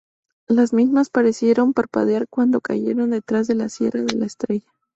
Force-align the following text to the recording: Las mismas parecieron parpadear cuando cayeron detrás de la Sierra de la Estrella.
Las 0.47 0.73
mismas 0.73 1.11
parecieron 1.11 1.73
parpadear 1.73 2.27
cuando 2.27 2.59
cayeron 2.59 3.11
detrás 3.11 3.45
de 3.47 3.53
la 3.53 3.69
Sierra 3.69 4.01
de 4.01 4.15
la 4.17 4.25
Estrella. 4.25 4.71